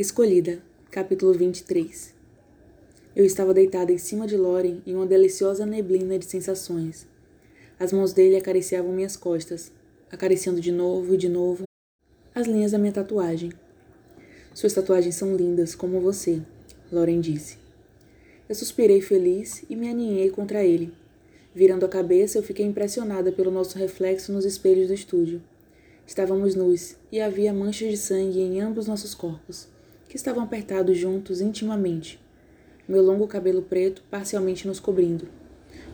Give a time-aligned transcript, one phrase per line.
[0.00, 2.14] Escolhida, capítulo 23
[3.14, 7.06] Eu estava deitada em cima de Loren em uma deliciosa neblina de sensações.
[7.78, 9.70] As mãos dele acariciavam minhas costas,
[10.10, 11.64] acariciando de novo e de novo
[12.34, 13.52] as linhas da minha tatuagem.
[14.54, 16.40] Suas tatuagens são lindas, como você,
[16.90, 17.58] Loren disse.
[18.48, 20.94] Eu suspirei feliz e me aninhei contra ele.
[21.54, 25.42] Virando a cabeça, eu fiquei impressionada pelo nosso reflexo nos espelhos do estúdio.
[26.06, 29.68] Estávamos nus e havia manchas de sangue em ambos nossos corpos
[30.10, 32.20] que estavam apertados juntos intimamente,
[32.88, 35.28] meu longo cabelo preto parcialmente nos cobrindo.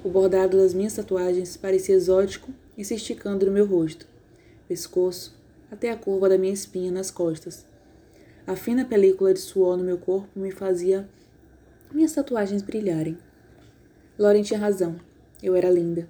[0.02, 4.08] O bordado das minhas tatuagens parecia exótico e se esticando no meu rosto,
[4.66, 5.38] pescoço,
[5.70, 7.66] até a curva da minha espinha nas costas.
[8.46, 11.06] A fina película de suor no meu corpo me fazia
[11.92, 13.18] minhas tatuagens brilharem.
[14.18, 14.96] Lauren tinha razão.
[15.42, 16.08] Eu era linda.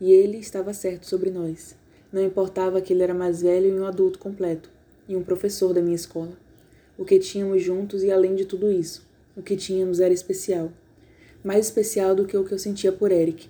[0.00, 1.76] E ele estava certo sobre nós.
[2.10, 4.70] Não importava que ele era mais velho e um adulto completo,
[5.06, 6.41] e um professor da minha escola.
[7.02, 9.04] O que tínhamos juntos e além de tudo isso,
[9.36, 10.72] o que tínhamos era especial.
[11.42, 13.48] Mais especial do que o que eu sentia por Eric.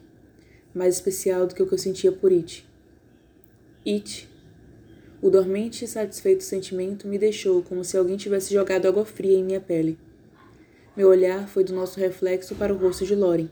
[0.74, 2.66] Mais especial do que o que eu sentia por It.
[3.86, 4.27] It.
[5.20, 9.44] O dormente e satisfeito sentimento me deixou como se alguém tivesse jogado água fria em
[9.44, 9.98] minha pele.
[10.96, 13.50] Meu olhar foi do nosso reflexo para o rosto de Loren.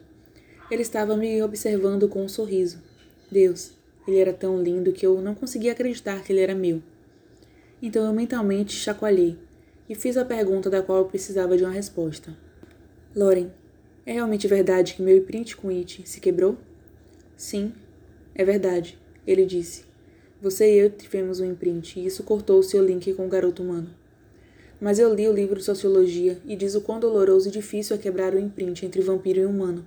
[0.70, 2.78] Ele estava me observando com um sorriso.
[3.30, 3.72] Deus,
[4.08, 6.82] ele era tão lindo que eu não conseguia acreditar que ele era meu.
[7.82, 9.36] Então eu mentalmente chacoalhei
[9.90, 12.32] e fiz a pergunta da qual eu precisava de uma resposta.
[13.14, 13.48] Loren,
[14.06, 16.56] é realmente verdade que meu imprint com It se quebrou?
[17.36, 17.72] Sim,
[18.32, 19.84] é verdade, ele disse.
[20.40, 23.64] Você e eu tivemos um imprint e isso cortou o seu link com o garoto
[23.64, 23.90] humano.
[24.80, 28.32] Mas eu li o livro sociologia e diz o quão doloroso e difícil é quebrar
[28.32, 29.84] o imprint entre vampiro e humano.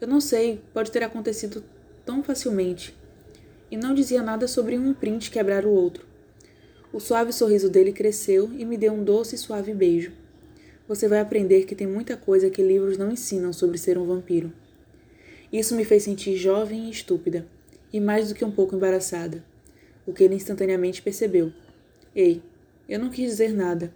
[0.00, 1.64] Eu não sei, pode ter acontecido
[2.06, 2.96] tão facilmente.
[3.68, 6.11] E não dizia nada sobre um imprint quebrar o outro.
[6.92, 10.12] O suave sorriso dele cresceu e me deu um doce e suave beijo.
[10.86, 14.52] Você vai aprender que tem muita coisa que livros não ensinam sobre ser um vampiro.
[15.50, 17.46] Isso me fez sentir jovem e estúpida,
[17.90, 19.42] e mais do que um pouco embaraçada,
[20.06, 21.50] o que ele instantaneamente percebeu.
[22.14, 22.42] Ei,
[22.86, 23.90] eu não quis dizer nada.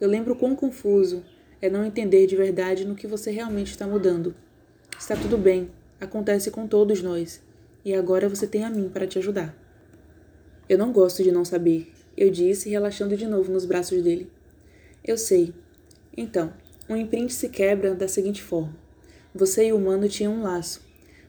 [0.00, 1.22] Eu lembro quão confuso
[1.60, 4.34] é não entender de verdade no que você realmente está mudando.
[4.98, 5.70] Está tudo bem,
[6.00, 7.42] acontece com todos nós,
[7.84, 9.54] e agora você tem a mim para te ajudar.
[10.66, 14.30] Eu não gosto de não saber, eu disse, relaxando de novo nos braços dele.
[15.02, 15.54] Eu sei.
[16.14, 16.52] Então,
[16.86, 18.76] um imprint se quebra da seguinte forma:
[19.34, 20.82] você e o humano tinham um laço,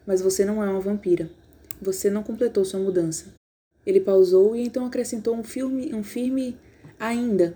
[0.06, 1.32] mas você não é uma vampira.
[1.82, 3.34] Você não completou sua mudança.
[3.86, 6.58] Ele pausou e então acrescentou um, firme, um firme
[7.00, 7.56] ainda.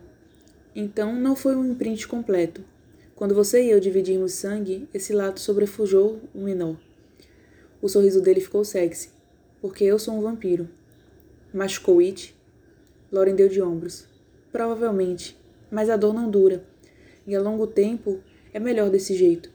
[0.73, 2.63] Então não foi um imprint completo.
[3.15, 6.77] Quando você e eu dividimos sangue, esse lato sobrefujou o menor.
[7.81, 9.09] O sorriso dele ficou sexy,
[9.61, 10.69] porque eu sou um vampiro.
[11.53, 12.34] Machucou It?
[13.11, 14.07] Lauren deu de ombros.
[14.51, 15.37] Provavelmente,
[15.69, 16.63] mas a dor não dura.
[17.27, 18.19] E a longo tempo
[18.53, 19.49] é melhor desse jeito.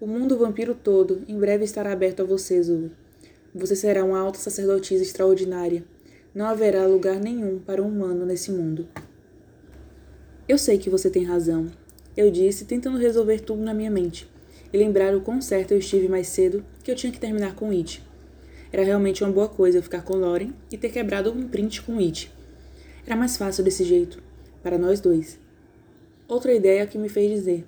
[0.00, 2.90] O mundo vampiro todo em breve estará aberto a você, Zoe.
[3.54, 5.84] Você será uma alta sacerdotisa extraordinária.
[6.34, 8.88] Não haverá lugar nenhum para um humano nesse mundo.
[10.48, 11.70] Eu sei que você tem razão,
[12.16, 14.28] eu disse, tentando resolver tudo na minha mente,
[14.72, 17.70] e lembrar o quão certo eu estive mais cedo que eu tinha que terminar com
[17.70, 18.02] It.
[18.72, 21.98] Era realmente uma boa coisa eu ficar com Lauren e ter quebrado um print com
[21.98, 22.33] It.
[23.06, 24.22] Era mais fácil desse jeito,
[24.62, 25.38] para nós dois.
[26.26, 27.66] Outra ideia que me fez dizer: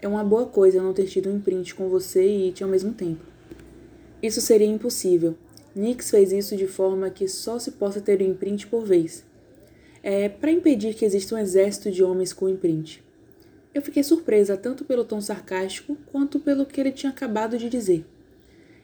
[0.00, 2.92] é uma boa coisa não ter tido um imprint com você e It ao mesmo
[2.92, 3.24] tempo.
[4.22, 5.36] Isso seria impossível.
[5.74, 9.24] Nix fez isso de forma que só se possa ter um imprint por vez.
[10.02, 13.02] É para impedir que exista um exército de homens com imprint.
[13.74, 18.06] Eu fiquei surpresa tanto pelo tom sarcástico quanto pelo que ele tinha acabado de dizer.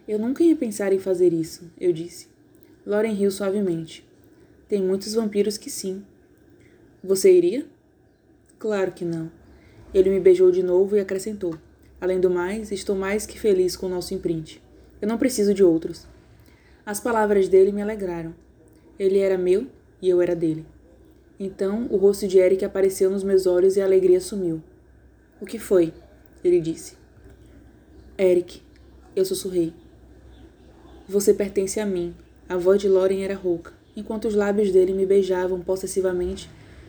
[0.06, 2.26] Eu nunca ia pensar em fazer isso, eu disse.
[2.84, 4.04] Lauren riu suavemente.
[4.72, 6.02] Tem muitos vampiros que sim.
[7.04, 7.66] Você iria?
[8.58, 9.30] Claro que não.
[9.92, 11.58] Ele me beijou de novo e acrescentou:
[12.00, 14.62] Além do mais, estou mais que feliz com o nosso imprint.
[14.98, 16.06] Eu não preciso de outros.
[16.86, 18.34] As palavras dele me alegraram.
[18.98, 19.66] Ele era meu
[20.00, 20.64] e eu era dele.
[21.38, 24.62] Então o rosto de Eric apareceu nos meus olhos e a alegria sumiu.
[25.38, 25.92] O que foi?
[26.42, 26.96] Ele disse.
[28.18, 28.62] Eric,
[29.14, 29.74] eu sussurrei.
[31.06, 32.16] Você pertence a mim.
[32.48, 36.48] A voz de Lauren era rouca enquanto os lábios dele me beijavam possessivamente,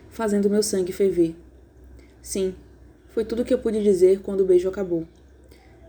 [0.10, 1.36] fazendo meu sangue ferver.
[2.22, 2.56] Sim,
[3.10, 5.06] foi tudo que eu pude dizer quando o beijo acabou.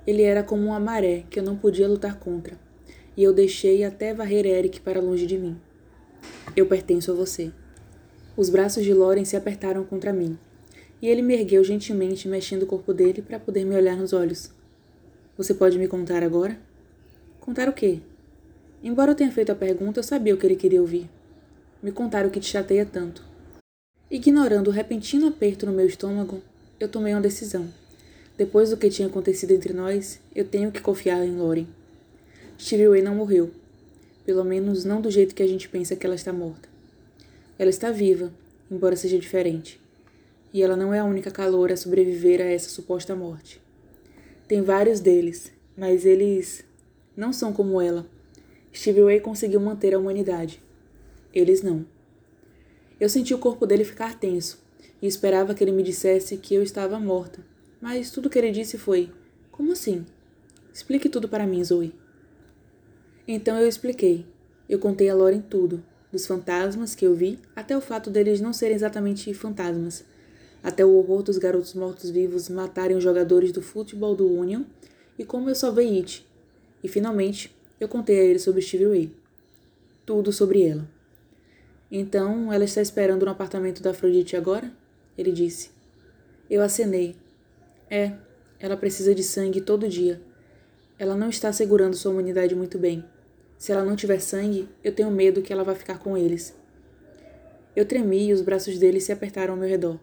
[0.07, 2.59] Ele era como uma maré que eu não podia lutar contra,
[3.17, 5.57] e eu deixei até varrer Eric para longe de mim.
[6.57, 7.53] Eu pertenço a você.
[8.37, 10.39] Os braços de Loren se apertaram contra mim,
[11.01, 14.51] e ele me ergueu gentilmente, mexendo o corpo dele para poder me olhar nos olhos.
[15.37, 16.59] Você pode me contar agora?
[17.41, 18.01] Contar o quê?
[18.85, 21.09] Embora eu tenha feito a pergunta, eu sabia o que ele queria ouvir.
[21.83, 23.25] Me contar o que te chateia tanto.
[24.11, 26.43] Ignorando o repentino aperto no meu estômago,
[26.79, 27.67] eu tomei uma decisão.
[28.37, 31.67] Depois do que tinha acontecido entre nós, eu tenho que confiar em Lauren.
[32.61, 33.51] Stevie Ray não morreu.
[34.27, 36.69] Pelo menos não do jeito que a gente pensa que ela está morta.
[37.59, 38.31] Ela está viva,
[38.71, 39.81] embora seja diferente.
[40.53, 43.63] E ela não é a única caloura a sobreviver a essa suposta morte.
[44.47, 46.63] Tem vários deles, mas eles
[47.17, 48.13] não são como ela.
[48.75, 50.61] Stevie Ray conseguiu manter a humanidade.
[51.33, 51.87] Eles não.
[52.99, 54.59] Eu senti o corpo dele ficar tenso
[55.01, 57.45] e esperava que ele me dissesse que eu estava morta.
[57.81, 59.11] Mas tudo que ele disse foi:
[59.53, 60.05] Como assim?
[60.73, 61.95] Explique tudo para mim, Zoe.
[63.29, 64.27] Então eu expliquei.
[64.69, 68.53] Eu contei a Lauren tudo, dos fantasmas que eu vi até o fato deles não
[68.53, 70.05] serem exatamente fantasmas,
[70.63, 74.63] até o horror dos garotos mortos-vivos matarem os jogadores do futebol do Union
[75.19, 76.27] e como eu salvei It.
[76.83, 79.17] E finalmente, eu contei a ele sobre Stevie Ray.
[80.07, 80.89] Tudo sobre ela.
[81.91, 84.73] Então, ela está esperando no apartamento da Afrodite agora?
[85.17, 85.71] Ele disse.
[86.49, 87.17] Eu acenei.
[87.91, 88.13] É,
[88.59, 90.21] ela precisa de sangue todo dia.
[90.99, 93.05] Ela não está segurando sua humanidade muito bem.
[93.59, 96.55] Se ela não tiver sangue, eu tenho medo que ela vá ficar com eles.
[97.75, 99.99] Eu tremi e os braços dele se apertaram ao meu redor.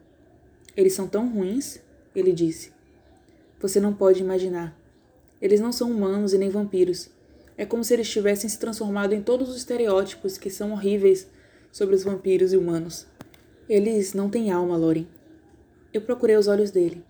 [0.75, 1.79] Eles são tão ruins,
[2.15, 2.71] ele disse.
[3.59, 4.77] Você não pode imaginar.
[5.41, 7.09] Eles não são humanos e nem vampiros.
[7.61, 11.29] É como se eles tivessem se transformado em todos os estereótipos que são horríveis
[11.71, 13.05] sobre os vampiros e humanos.
[13.69, 15.05] Eles não têm alma, Loren.
[15.93, 17.03] Eu procurei os olhos dele,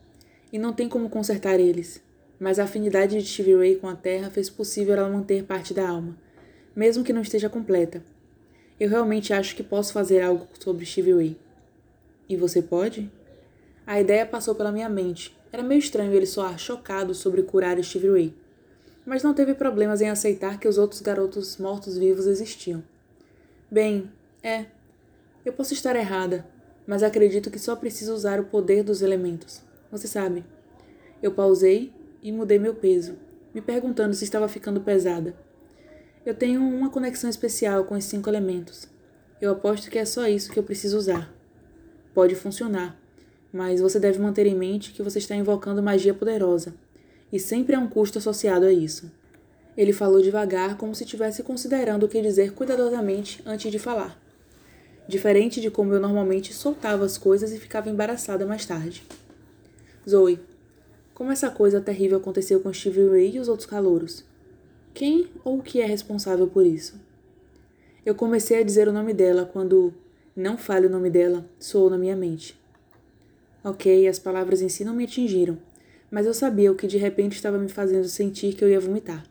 [0.52, 2.04] e não tem como consertar eles,
[2.38, 5.88] mas a afinidade de Stevie Ray com a Terra fez possível ela manter parte da
[5.88, 6.18] alma,
[6.76, 8.04] mesmo que não esteja completa.
[8.78, 11.38] Eu realmente acho que posso fazer algo sobre Stevie Ray.
[12.28, 13.10] E você pode?
[13.88, 15.34] A ideia passou pela minha mente.
[15.50, 18.41] Era meio estranho ele soar chocado sobre curar Stevie Ray.
[19.06, 22.84] Mas não teve problemas em aceitar que os outros garotos mortos-vivos existiam.
[23.70, 24.12] Bem,
[24.44, 24.66] é.
[25.44, 26.46] Eu posso estar errada,
[26.86, 29.62] mas acredito que só preciso usar o poder dos elementos.
[29.92, 30.46] Você sabe.
[31.22, 33.18] Eu pausei e mudei meu peso,
[33.54, 35.36] me perguntando se estava ficando pesada.
[36.24, 38.88] Eu tenho uma conexão especial com os cinco elementos.
[39.42, 41.34] Eu aposto que é só isso que eu preciso usar.
[42.14, 43.00] Pode funcionar,
[43.52, 46.76] mas você deve manter em mente que você está invocando magia poderosa,
[47.32, 49.12] e sempre há um custo associado a isso.
[49.78, 54.22] Ele falou devagar, como se estivesse considerando o que dizer cuidadosamente antes de falar
[55.12, 59.04] diferente de como eu normalmente soltava as coisas e ficava embaraçada mais tarde.
[60.10, 60.40] Zoe,
[61.14, 64.24] como essa coisa terrível aconteceu com Steve Ray e os outros calouros?
[64.94, 66.96] Quem ou o que é responsável por isso?
[68.06, 69.94] Eu comecei a dizer o nome dela quando,
[70.36, 72.60] não fale o nome dela, soou na minha mente.
[73.64, 75.58] Ok, as palavras em si não me atingiram,
[76.12, 79.26] mas eu sabia o que de repente estava me fazendo sentir que eu ia vomitar.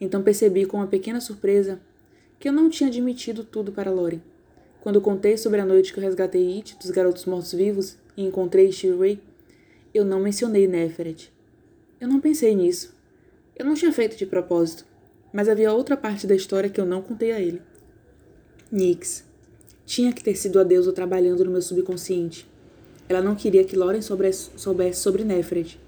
[0.00, 1.78] Então percebi com uma pequena surpresa
[2.40, 4.22] que eu não tinha admitido tudo para Lori.
[4.80, 9.20] Quando contei sobre a noite que eu resgatei It dos garotos mortos-vivos e encontrei Shirley,
[9.92, 11.30] eu não mencionei Neferet.
[12.00, 12.94] Eu não pensei nisso.
[13.56, 14.86] Eu não tinha feito de propósito,
[15.32, 17.60] mas havia outra parte da história que eu não contei a ele.
[18.70, 19.24] Nix.
[19.84, 22.48] Tinha que ter sido a deusa trabalhando no meu subconsciente.
[23.08, 25.80] Ela não queria que Lauren soubesse sobre Nefret.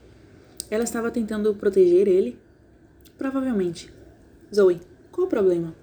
[0.71, 2.39] Ela estava tentando proteger ele?
[3.19, 3.93] Provavelmente.
[4.55, 4.81] Zoe,
[5.11, 5.75] qual o problema?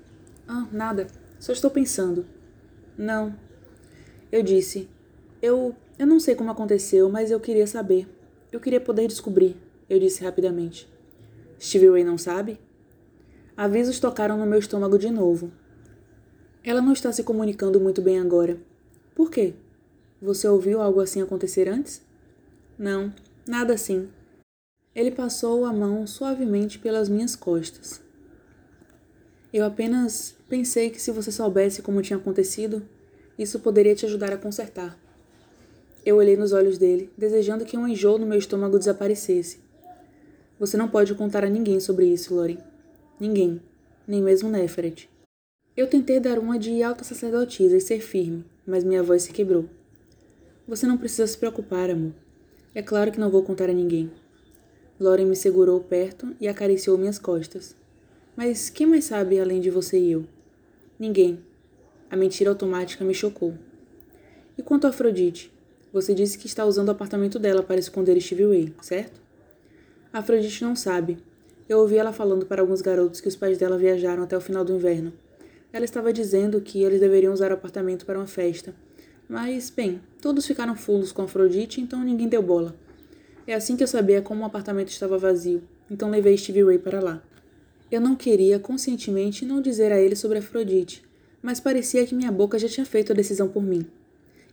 [0.47, 1.07] Ah, nada.
[1.39, 2.25] Só estou pensando.
[2.97, 3.35] Não.
[4.31, 4.89] Eu disse:
[5.41, 5.75] Eu.
[5.99, 8.07] Eu não sei como aconteceu, mas eu queria saber.
[8.51, 9.57] Eu queria poder descobrir,
[9.89, 10.87] eu disse rapidamente.
[11.59, 12.59] Stevie Ray não sabe?
[13.57, 15.51] Avisos tocaram no meu estômago de novo.
[16.63, 18.57] Ela não está se comunicando muito bem agora.
[19.15, 19.55] Por quê?
[20.21, 22.01] Você ouviu algo assim acontecer antes?
[22.77, 23.11] Não,
[23.47, 24.07] nada assim.
[24.97, 28.01] Ele passou a mão suavemente pelas minhas costas.
[29.53, 32.81] Eu apenas pensei que se você soubesse como tinha acontecido,
[33.37, 34.97] isso poderia te ajudar a consertar.
[36.03, 39.59] Eu olhei nos olhos dele, desejando que um enjoo no meu estômago desaparecesse.
[40.59, 42.57] Você não pode contar a ninguém sobre isso, Lori.
[43.19, 43.61] Ninguém.
[44.07, 45.07] Nem mesmo Neferet.
[45.75, 49.69] Eu tentei dar uma de alta sacerdotisa e ser firme, mas minha voz se quebrou.
[50.67, 52.13] Você não precisa se preocupar, amor.
[52.73, 54.11] É claro que não vou contar a ninguém.
[54.99, 57.75] Lauren me segurou perto e acariciou minhas costas.
[58.35, 60.25] Mas quem mais sabe além de você e eu?
[60.97, 61.39] Ninguém.
[62.09, 63.53] A mentira automática me chocou.
[64.57, 65.51] E quanto a Afrodite?
[65.93, 69.21] Você disse que está usando o apartamento dela para esconder Stevie Ray, certo?
[70.11, 71.19] A Afrodite não sabe.
[71.69, 74.65] Eu ouvi ela falando para alguns garotos que os pais dela viajaram até o final
[74.65, 75.13] do inverno.
[75.71, 78.73] Ela estava dizendo que eles deveriam usar o apartamento para uma festa.
[79.29, 82.73] Mas, bem, todos ficaram fulos com Afrodite, então ninguém deu bola.
[83.47, 86.99] É assim que eu sabia como o apartamento estava vazio, então levei Stevie Ray para
[86.99, 87.23] lá.
[87.89, 91.01] Eu não queria conscientemente não dizer a ele sobre Afrodite,
[91.41, 93.85] mas parecia que minha boca já tinha feito a decisão por mim.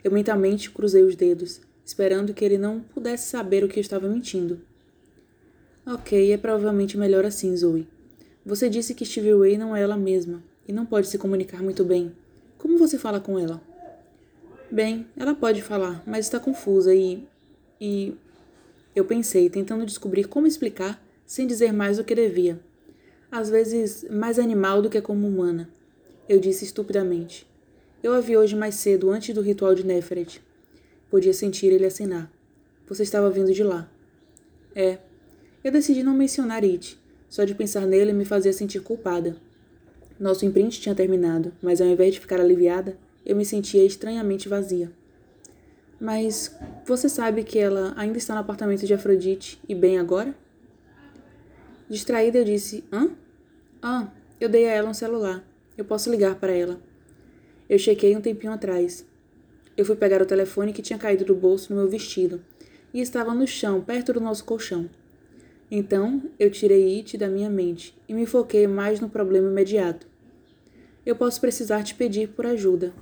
[0.05, 4.09] Eu mentalmente cruzei os dedos, esperando que ele não pudesse saber o que eu estava
[4.09, 4.61] mentindo.
[5.85, 7.89] Ok, é provavelmente melhor assim, Zoe.
[8.47, 11.85] Você disse que Stevie Way não é ela mesma e não pode se comunicar muito
[11.85, 12.13] bem.
[12.57, 13.61] Como você fala com ela?
[14.71, 17.27] Bem, ela pode falar, mas está confusa e.
[17.81, 18.15] e.
[18.95, 22.61] Eu pensei, tentando descobrir como explicar sem dizer mais do que devia.
[23.31, 25.69] Às vezes, mais animal do que como humana.
[26.29, 27.47] Eu disse estupidamente.
[28.03, 30.41] Eu a vi hoje mais cedo, antes do ritual de Neferet.
[31.11, 32.31] Podia sentir ele acenar.
[32.87, 33.91] Você estava vindo de lá.
[34.75, 34.99] É.
[35.63, 36.99] Eu decidi não mencionar It.
[37.29, 39.37] Só de pensar nele me fazia sentir culpada.
[40.21, 42.97] Nosso imprint tinha terminado, mas ao invés de ficar aliviada,
[43.27, 44.93] eu me sentia estranhamente vazia.
[46.01, 50.35] Mas você sabe que ela ainda está no apartamento de Afrodite e bem agora?
[51.89, 53.11] Distraída, eu disse: Hã?
[53.83, 54.09] Ah,
[54.41, 55.45] eu dei a ela um celular.
[55.77, 56.81] Eu posso ligar para ela.
[57.69, 59.07] Eu chequei um tempinho atrás.
[59.77, 62.43] Eu fui pegar o telefone que tinha caído do bolso no meu vestido
[62.93, 64.89] e estava no chão, perto do nosso colchão.
[65.71, 70.07] Então, eu tirei It da minha mente e me foquei mais no problema imediato.
[71.05, 72.95] Eu posso precisar te pedir por ajuda.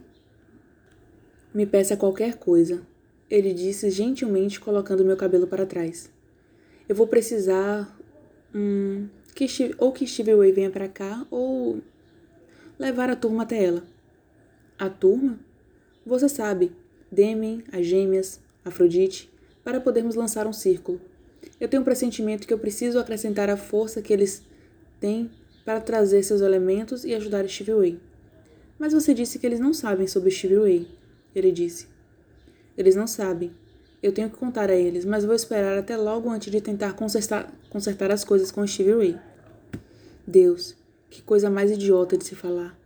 [1.55, 2.83] Me peça qualquer coisa,
[3.31, 6.11] ele disse gentilmente colocando meu cabelo para trás.
[6.89, 7.99] Eu vou precisar.
[8.55, 11.81] Hum, que Steve, ou que Steve Way venha para cá ou
[12.79, 13.83] levar a turma até ela.
[14.79, 15.39] A turma?
[16.05, 16.73] Você sabe,
[17.11, 19.31] Demi, as gêmeas, Afrodite,
[19.65, 21.01] para podermos lançar um círculo.
[21.61, 24.43] Eu tenho um pressentimento que eu preciso acrescentar a força que eles
[25.01, 25.31] têm
[25.65, 28.01] para trazer seus elementos e ajudar Steve Way.
[28.79, 30.89] Mas você disse que eles não sabem sobre Steve Way,
[31.35, 31.87] ele disse.
[32.77, 33.53] Eles não sabem.
[34.03, 37.53] Eu tenho que contar a eles, mas vou esperar até logo antes de tentar consertar,
[37.71, 39.19] consertar as coisas com Steve Way.
[40.27, 40.75] Deus,
[41.09, 42.77] que coisa mais idiota de se falar.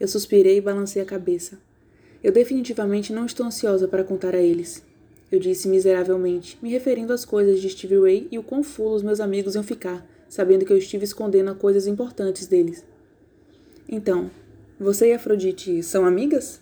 [0.00, 1.58] Eu suspirei e balancei a cabeça.
[2.22, 4.82] Eu definitivamente não estou ansiosa para contar a eles.
[5.30, 9.20] Eu disse miseravelmente, me referindo às coisas de Steve Ray e o quão fulos meus
[9.20, 12.84] amigos iam ficar, sabendo que eu estive escondendo coisas importantes deles.
[13.88, 14.30] Então,
[14.78, 16.60] você e Afrodite são amigas?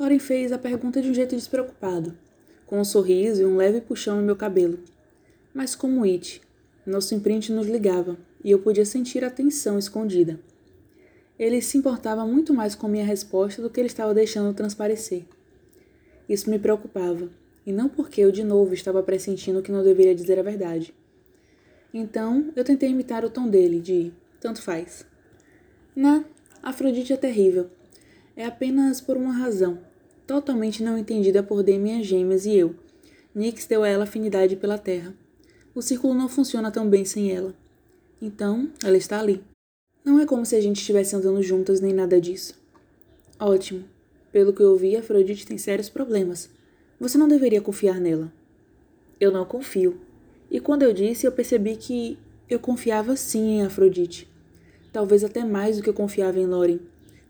[0.00, 2.16] Lauren fez a pergunta de um jeito despreocupado,
[2.66, 4.78] com um sorriso e um leve puxão no meu cabelo.
[5.52, 6.40] Mas como It,
[6.86, 10.40] nosso imprint nos ligava, e eu podia sentir a tensão escondida.
[11.38, 15.24] Ele se importava muito mais com minha resposta do que ele estava deixando transparecer.
[16.26, 17.28] Isso me preocupava,
[17.66, 20.94] e não porque eu de novo estava pressentindo que não deveria dizer a verdade.
[21.92, 25.04] Então, eu tentei imitar o tom dele, de tanto faz.
[25.94, 26.24] Não,
[26.62, 27.68] Afrodite é terrível.
[28.34, 29.89] É apenas por uma razão,
[30.30, 32.72] totalmente não entendida por minhas gêmeas e eu.
[33.34, 35.12] Nix deu a ela afinidade pela terra.
[35.74, 37.52] O círculo não funciona tão bem sem ela.
[38.22, 39.42] Então, ela está ali.
[40.04, 42.54] Não é como se a gente estivesse andando juntas nem nada disso.
[43.40, 43.82] Ótimo.
[44.30, 46.48] Pelo que eu vi, Afrodite tem sérios problemas.
[47.00, 48.32] Você não deveria confiar nela.
[49.18, 50.00] Eu não confio.
[50.48, 52.16] E quando eu disse, eu percebi que
[52.48, 54.28] eu confiava sim em Afrodite.
[54.92, 56.78] Talvez até mais do que eu confiava em Lauren,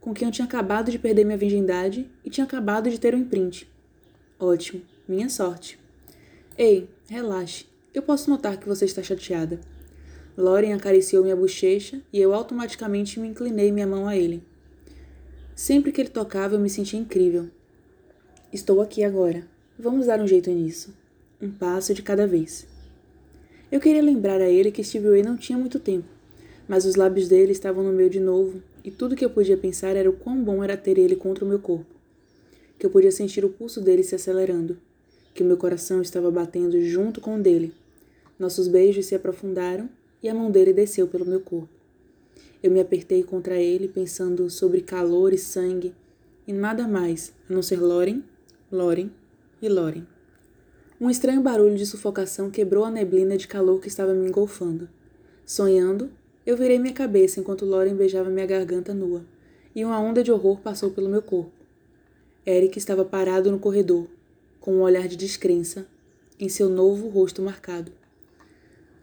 [0.00, 3.18] com quem eu tinha acabado de perder minha virgindade e tinha acabado de ter um
[3.18, 3.68] imprint.
[4.38, 4.82] Ótimo.
[5.06, 5.78] Minha sorte.
[6.56, 7.66] Ei, relaxe.
[7.92, 9.60] Eu posso notar que você está chateada.
[10.36, 14.42] Lauren acariciou minha bochecha e eu automaticamente me inclinei minha mão a ele.
[15.54, 17.50] Sempre que ele tocava, eu me sentia incrível.
[18.52, 19.46] Estou aqui agora.
[19.78, 20.94] Vamos dar um jeito nisso.
[21.42, 22.66] Um passo de cada vez.
[23.70, 26.08] Eu queria lembrar a ele que Steve Way não tinha muito tempo,
[26.66, 29.96] mas os lábios dele estavam no meu de novo e tudo que eu podia pensar
[29.96, 31.94] era o quão bom era ter ele contra o meu corpo.
[32.78, 34.78] Que eu podia sentir o pulso dele se acelerando,
[35.34, 37.74] que o meu coração estava batendo junto com o dele.
[38.38, 39.88] Nossos beijos se aprofundaram
[40.22, 41.68] e a mão dele desceu pelo meu corpo.
[42.62, 45.94] Eu me apertei contra ele, pensando sobre calor e sangue,
[46.46, 48.22] e nada mais, a não ser Loren,
[48.70, 49.10] Loren
[49.62, 50.06] e Loren.
[51.00, 54.88] Um estranho barulho de sufocação quebrou a neblina de calor que estava me engolfando.
[55.46, 56.10] Sonhando,
[56.50, 59.24] eu virei minha cabeça enquanto Loren beijava minha garganta nua,
[59.72, 61.52] e uma onda de horror passou pelo meu corpo.
[62.44, 64.08] Eric estava parado no corredor,
[64.60, 65.86] com um olhar de descrença
[66.40, 67.92] em seu novo rosto marcado.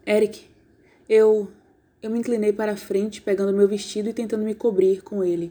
[0.06, 0.44] Eric,
[1.08, 1.48] eu.
[2.02, 5.50] Eu me inclinei para a frente, pegando meu vestido e tentando me cobrir com ele.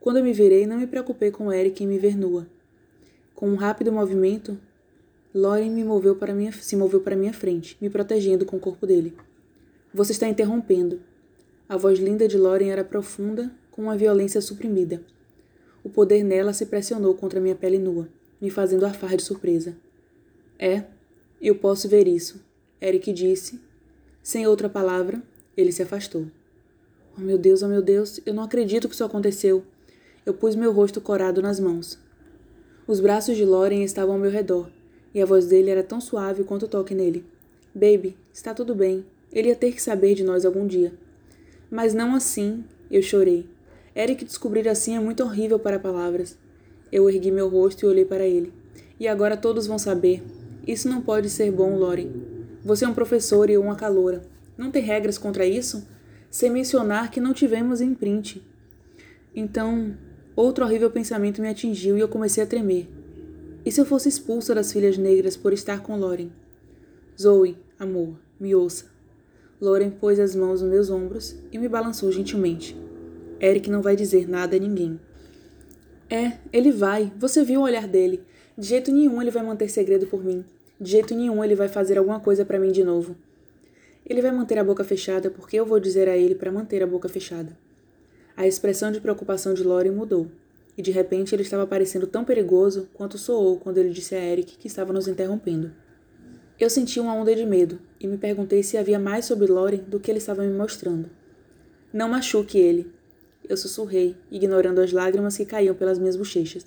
[0.00, 2.46] Quando eu me virei, não me preocupei com Eric em me ver nua.
[3.34, 4.56] Com um rápido movimento,
[5.34, 8.86] Lauren me moveu para minha, se moveu para minha frente, me protegendo com o corpo
[8.86, 9.16] dele.
[9.92, 11.00] Você está interrompendo.
[11.68, 15.02] A voz linda de Lauren era profunda, com uma violência suprimida.
[15.82, 18.08] O poder nela se pressionou contra minha pele nua,
[18.40, 19.76] me fazendo arfar de surpresa.
[20.56, 20.84] É,
[21.42, 22.40] eu posso ver isso,
[22.80, 23.60] Eric disse,
[24.22, 25.20] sem outra palavra,
[25.56, 26.26] ele se afastou.
[27.18, 29.64] Oh meu Deus, oh meu Deus, eu não acredito que isso aconteceu.
[30.24, 31.98] Eu pus meu rosto corado nas mãos.
[32.86, 34.70] Os braços de Loren estavam ao meu redor,
[35.12, 37.24] e a voz dele era tão suave quanto o toque nele.
[37.74, 39.04] Baby, está tudo bem.
[39.32, 40.92] Ele ia ter que saber de nós algum dia.
[41.70, 43.48] Mas não assim, eu chorei.
[43.94, 46.36] Eric descobrir assim é muito horrível para palavras.
[46.90, 48.52] Eu ergui meu rosto e olhei para ele.
[48.98, 50.22] E agora todos vão saber.
[50.66, 52.10] Isso não pode ser bom, Loren.
[52.64, 54.22] Você é um professor e eu uma caloura.
[54.58, 55.86] Não tem regras contra isso?
[56.30, 58.42] Sem mencionar que não tivemos imprint.
[59.34, 59.96] Então,
[60.36, 62.88] outro horrível pensamento me atingiu e eu comecei a tremer.
[63.64, 66.30] E se eu fosse expulsa das filhas negras por estar com Loren?
[67.20, 68.86] Zoe, amor, me ouça.
[69.60, 72.76] Loren pôs as mãos nos meus ombros e me balançou gentilmente.
[73.40, 74.98] Eric não vai dizer nada a ninguém.
[76.08, 77.12] É, ele vai.
[77.18, 78.22] Você viu o olhar dele.
[78.56, 80.44] De jeito nenhum ele vai manter segredo por mim.
[80.80, 83.14] De jeito nenhum ele vai fazer alguma coisa para mim de novo.
[84.06, 86.86] Ele vai manter a boca fechada porque eu vou dizer a ele para manter a
[86.86, 87.56] boca fechada.
[88.36, 90.26] A expressão de preocupação de Lori mudou,
[90.76, 94.56] e de repente ele estava parecendo tão perigoso quanto soou quando ele disse a Eric
[94.56, 95.70] que estava nos interrompendo.
[96.60, 99.98] Eu senti uma onda de medo e me perguntei se havia mais sobre Lori do
[99.98, 101.08] que ele estava me mostrando.
[101.90, 102.92] Não machuque ele,
[103.48, 106.66] eu sussurrei, ignorando as lágrimas que caíam pelas minhas bochechas.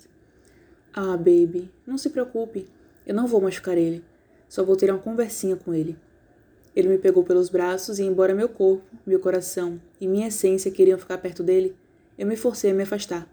[0.92, 2.66] Ah, baby, não se preocupe.
[3.06, 4.04] Eu não vou machucar ele.
[4.48, 5.96] Só vou ter uma conversinha com ele.
[6.74, 10.98] Ele me pegou pelos braços e, embora meu corpo, meu coração e minha essência queriam
[10.98, 11.76] ficar perto dele,
[12.18, 13.32] eu me forcei a me afastar.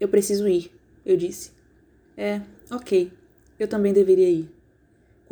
[0.00, 0.72] Eu preciso ir,
[1.06, 1.52] eu disse.
[2.16, 3.12] É, ok.
[3.60, 4.53] Eu também deveria ir.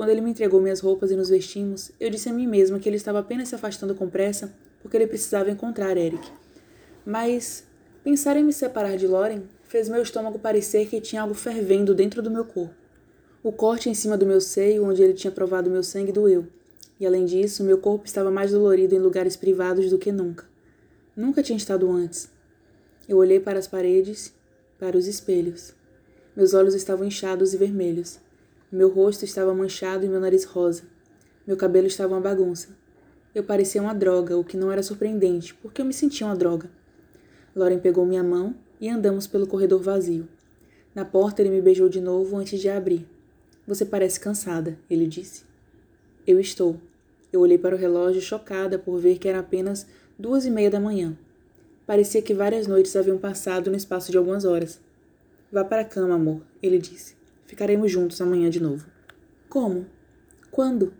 [0.03, 2.89] Quando ele me entregou minhas roupas e nos vestimos, eu disse a mim mesma que
[2.89, 6.29] ele estava apenas se afastando com pressa porque ele precisava encontrar Eric.
[7.07, 7.63] Mas
[8.03, 12.21] pensar em me separar de Loren fez meu estômago parecer que tinha algo fervendo dentro
[12.21, 12.75] do meu corpo.
[13.45, 16.49] O corte em cima do meu seio, onde ele tinha provado meu sangue, doeu.
[16.99, 20.47] E além disso, meu corpo estava mais dolorido em lugares privados do que nunca.
[21.15, 22.29] Nunca tinha estado antes.
[23.09, 24.35] Eu olhei para as paredes,
[24.81, 25.73] para os espelhos.
[26.35, 28.19] Meus olhos estavam inchados e vermelhos.
[28.73, 30.85] Meu rosto estava manchado e meu nariz rosa.
[31.47, 32.71] Meu cabelo estava uma bagunça.
[33.35, 36.71] Eu parecia uma droga, o que não era surpreendente, porque eu me sentia uma droga.
[37.55, 40.27] Loren pegou minha mão e andamos pelo corredor vazio.
[40.95, 43.07] Na porta ele me beijou de novo antes de abrir.
[43.67, 45.45] Você parece cansada, ele disse.
[46.27, 46.81] Eu estou.
[47.31, 49.87] Eu olhei para o relógio chocada por ver que era apenas
[50.19, 51.15] duas e meia da manhã.
[51.87, 54.81] Parecia que várias noites haviam passado no espaço de algumas horas.
[55.53, 57.21] Vá para a cama, amor, ele disse.
[57.53, 58.87] Ficaremos juntos amanhã de novo.
[59.47, 59.85] Como?
[60.51, 60.95] Quando?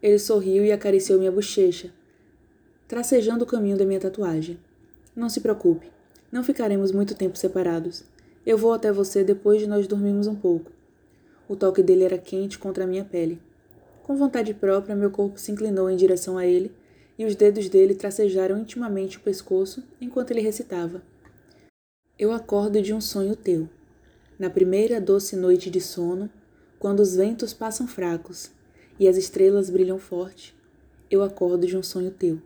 [0.00, 1.92] Ele sorriu e acariciou minha bochecha,
[2.86, 4.56] tracejando o caminho da minha tatuagem.
[5.16, 5.90] Não se preocupe,
[6.30, 8.04] não ficaremos muito tempo separados.
[8.46, 10.70] Eu vou até você depois de nós dormirmos um pouco.
[11.48, 13.42] O toque dele era quente contra a minha pele.
[14.04, 16.70] Com vontade própria, meu corpo se inclinou em direção a ele
[17.18, 21.02] e os dedos dele tracejaram intimamente o pescoço enquanto ele recitava.
[22.16, 23.68] Eu acordo de um sonho teu.
[24.36, 26.28] Na primeira doce noite de sono,
[26.78, 28.50] quando os ventos passam fracos
[28.98, 30.54] e as estrelas brilham forte,
[31.08, 32.40] eu acordo de um sonho teu.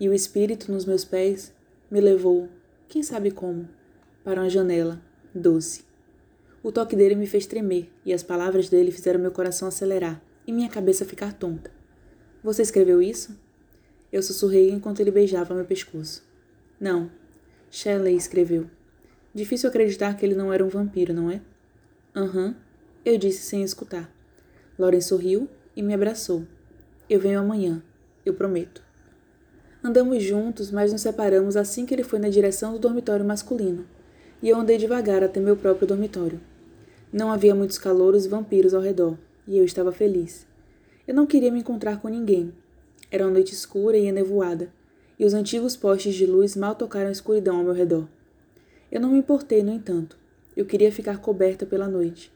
[0.00, 1.52] E o espírito nos meus pés
[1.88, 2.48] me levou,
[2.88, 3.68] quem sabe como,
[4.24, 5.00] para uma janela
[5.32, 5.84] doce.
[6.60, 10.52] O toque dele me fez tremer e as palavras dele fizeram meu coração acelerar e
[10.52, 11.70] minha cabeça ficar tonta.
[12.42, 13.38] Você escreveu isso?
[14.12, 16.22] Eu sussurrei enquanto ele beijava meu pescoço.
[16.80, 17.10] Não,
[17.70, 18.68] Shelley escreveu.
[19.38, 21.40] Difícil acreditar que ele não era um vampiro, não é?
[22.12, 22.54] Aham, uhum,
[23.04, 24.12] eu disse sem escutar.
[24.76, 26.42] Lauren sorriu e me abraçou.
[27.08, 27.80] Eu venho amanhã,
[28.26, 28.82] eu prometo.
[29.80, 33.86] Andamos juntos, mas nos separamos assim que ele foi na direção do dormitório masculino,
[34.42, 36.40] e eu andei devagar até meu próprio dormitório.
[37.12, 40.48] Não havia muitos calouros e vampiros ao redor, e eu estava feliz.
[41.06, 42.52] Eu não queria me encontrar com ninguém.
[43.08, 44.68] Era uma noite escura e enevoada,
[45.16, 48.08] e os antigos postes de luz mal tocaram a escuridão ao meu redor.
[48.90, 50.16] Eu não me importei, no entanto.
[50.56, 52.32] Eu queria ficar coberta pela noite.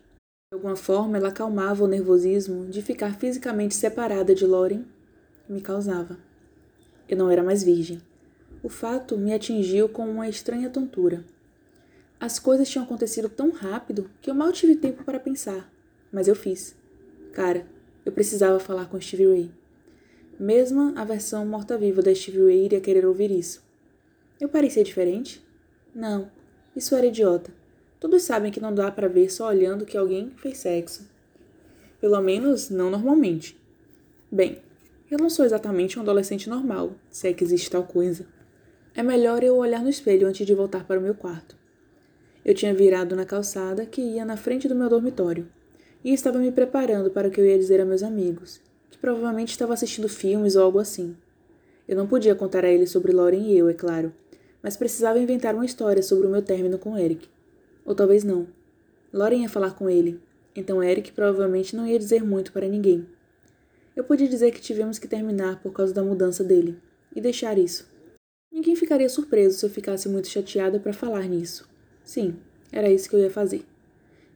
[0.53, 4.85] De alguma forma, ela acalmava o nervosismo de ficar fisicamente separada de Loren
[5.49, 6.19] me causava.
[7.09, 8.01] Eu não era mais virgem.
[8.63, 11.25] O fato me atingiu com uma estranha tontura.
[12.21, 15.71] As coisas tinham acontecido tão rápido que eu mal tive tempo para pensar,
[16.13, 16.77] mas eu fiz.
[17.33, 17.67] Cara,
[18.05, 19.51] eu precisava falar com Stevie Ray.
[20.39, 23.63] Mesmo a versão morta-viva da Stevie Ray iria querer ouvir isso.
[24.41, 25.45] Eu parecia diferente?
[25.95, 26.31] Não,
[26.75, 27.53] isso era idiota.
[28.01, 31.09] Todos sabem que não dá para ver só olhando que alguém fez sexo.
[32.01, 33.57] Pelo menos não normalmente.
[34.31, 34.59] Bem,
[35.11, 38.27] eu não sou exatamente um adolescente normal, se é que existe tal coisa.
[38.95, 41.57] É melhor eu olhar no espelho antes de voltar para o meu quarto.
[42.45, 45.47] Eu tinha virado na calçada que ia na frente do meu dormitório
[46.03, 49.51] e estava me preparando para o que eu ia dizer a meus amigos, que provavelmente
[49.51, 51.17] estavam assistindo filmes ou algo assim.
[51.87, 54.13] Eu não podia contar a eles sobre Lauren e eu, é claro,
[54.63, 57.29] mas precisava inventar uma história sobre o meu término com Eric.
[57.85, 58.47] Ou talvez não.
[59.13, 60.21] Lauren ia falar com ele,
[60.55, 63.07] então Eric provavelmente não ia dizer muito para ninguém.
[63.95, 66.79] Eu podia dizer que tivemos que terminar por causa da mudança dele,
[67.15, 67.87] e deixar isso.
[68.51, 71.69] Ninguém ficaria surpreso se eu ficasse muito chateada para falar nisso.
[72.05, 72.37] Sim,
[72.71, 73.65] era isso que eu ia fazer.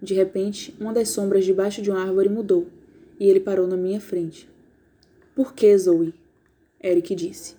[0.01, 2.67] De repente, uma das sombras debaixo de uma árvore mudou,
[3.19, 4.49] e ele parou na minha frente.
[5.35, 6.15] Por que, Zoe?
[6.83, 7.57] Eric disse.